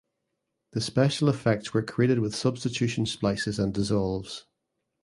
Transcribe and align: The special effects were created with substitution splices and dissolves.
The 0.71 0.81
special 0.81 1.29
effects 1.29 1.75
were 1.75 1.83
created 1.83 2.17
with 2.17 2.33
substitution 2.35 3.05
splices 3.05 3.59
and 3.59 3.71
dissolves. 3.71 4.47